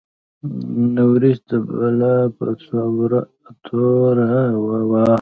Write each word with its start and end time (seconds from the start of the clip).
بوریس 0.95 1.39
د 1.49 1.51
بلا 1.67 2.15
په 2.37 2.45
توره 3.65 4.35
وواهه. 4.65 5.03